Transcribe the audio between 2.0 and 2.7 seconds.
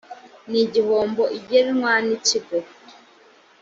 n ikigo